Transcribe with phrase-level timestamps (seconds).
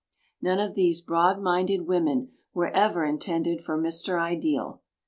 [0.41, 4.19] None of these "broad minded women" were ever intended for Mr.
[4.19, 4.81] Ideal.